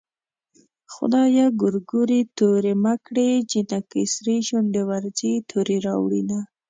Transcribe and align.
خدايه 0.93 1.45
ګورګورې 1.61 2.19
تورې 2.37 2.73
مه 2.83 2.93
کړې 3.05 3.29
جنکۍ 3.51 4.03
سرې 4.13 4.37
شونډې 4.47 4.83
ورځي 4.91 5.33
تورې 5.49 5.77
راوړينه 5.87 6.39